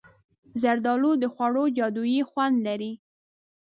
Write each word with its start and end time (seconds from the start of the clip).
زردالو 0.61 1.11
د 1.21 1.23
خوړو 1.33 1.63
جادويي 1.77 2.21
خوند 2.29 2.57
لري. 2.67 2.91